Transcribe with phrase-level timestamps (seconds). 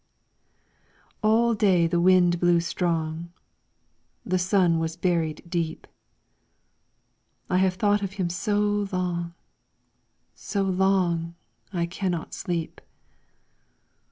[1.21, 3.31] All day the wind blew strong.
[4.25, 5.85] The sun was buried deep.
[7.51, 9.35] I have thought of him so long,
[10.33, 11.35] so long,
[11.71, 12.81] I cannot sleep.